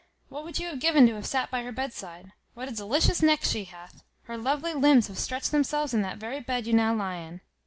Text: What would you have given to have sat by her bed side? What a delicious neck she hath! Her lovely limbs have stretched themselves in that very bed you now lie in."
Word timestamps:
What 0.29 0.45
would 0.45 0.57
you 0.57 0.65
have 0.69 0.79
given 0.79 1.05
to 1.05 1.13
have 1.13 1.27
sat 1.27 1.51
by 1.51 1.61
her 1.61 1.71
bed 1.71 1.93
side? 1.93 2.31
What 2.55 2.67
a 2.67 2.71
delicious 2.71 3.21
neck 3.21 3.41
she 3.43 3.65
hath! 3.65 4.01
Her 4.23 4.35
lovely 4.35 4.73
limbs 4.73 5.09
have 5.09 5.19
stretched 5.19 5.51
themselves 5.51 5.93
in 5.93 6.01
that 6.01 6.17
very 6.17 6.39
bed 6.39 6.65
you 6.65 6.73
now 6.73 6.95
lie 6.95 7.17
in." 7.17 7.41